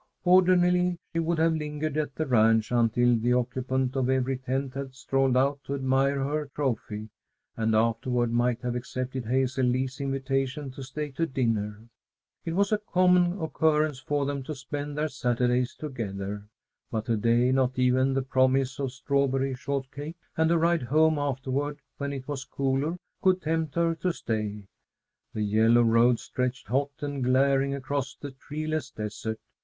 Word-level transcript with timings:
Ordinarily 0.25 0.97
she 1.13 1.19
would 1.19 1.37
have 1.37 1.53
lingered 1.53 1.95
at 1.95 2.15
the 2.15 2.25
ranch 2.25 2.71
until 2.71 3.15
the 3.15 3.33
occupant 3.33 3.95
of 3.95 4.09
every 4.09 4.35
tent 4.35 4.73
had 4.73 4.95
strolled 4.95 5.37
out 5.37 5.59
to 5.65 5.75
admire 5.75 6.23
her 6.23 6.49
trophy, 6.55 7.09
and 7.55 7.75
afterward 7.75 8.31
might 8.33 8.61
have 8.63 8.73
accepted 8.73 9.25
Hazel 9.27 9.63
Lee's 9.67 10.01
invitation 10.01 10.71
to 10.71 10.81
stay 10.81 11.11
to 11.11 11.27
dinner. 11.27 11.87
It 12.45 12.53
was 12.55 12.71
a 12.71 12.79
common 12.79 13.39
occurrence 13.39 13.99
for 13.99 14.25
them 14.25 14.41
to 14.45 14.55
spend 14.55 14.97
their 14.97 15.07
Saturdays 15.07 15.75
together. 15.75 16.47
But 16.89 17.05
to 17.05 17.15
day 17.15 17.51
not 17.51 17.77
even 17.77 18.15
the 18.15 18.23
promise 18.23 18.79
of 18.79 18.91
strawberry 18.91 19.53
shortcake 19.53 20.17
and 20.35 20.49
a 20.49 20.57
ride 20.57 20.81
home 20.81 21.19
afterward, 21.19 21.77
when 21.97 22.11
it 22.11 22.27
was 22.27 22.43
cooler, 22.43 22.97
could 23.21 23.39
tempt 23.43 23.75
her 23.75 23.93
to 23.93 24.11
stay. 24.11 24.63
The 25.35 25.43
yellow 25.43 25.83
road 25.83 26.17
stretched 26.19 26.69
hot 26.69 26.89
and 27.01 27.23
glaring 27.23 27.75
across 27.75 28.15
the 28.15 28.31
treeless 28.31 28.89
desert. 28.89 29.39